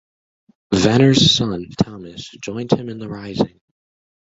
[0.73, 3.61] Venner's son, Thomas joined him in the Rising.